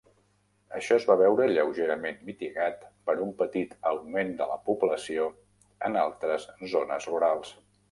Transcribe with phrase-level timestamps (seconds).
[0.77, 5.29] Això es va veure lleugerament mitigat per un petit augment de la població
[5.91, 7.57] en altres zones rurals.